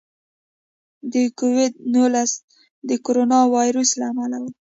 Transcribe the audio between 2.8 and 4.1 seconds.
د کورونا وایرس له